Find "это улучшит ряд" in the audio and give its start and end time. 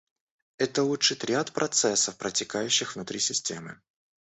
0.57-1.51